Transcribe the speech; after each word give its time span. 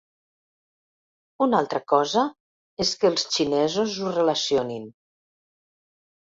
Una 1.47 1.59
altra 1.63 1.81
cosa 1.93 2.25
és 2.87 2.95
que 3.03 3.09
els 3.13 3.29
xinesos 3.37 4.01
ho 4.09 4.17
relacionin. 4.19 4.93